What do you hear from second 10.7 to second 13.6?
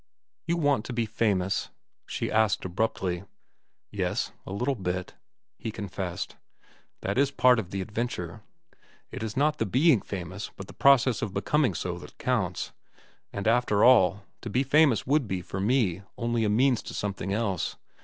process of becoming so, that counts. And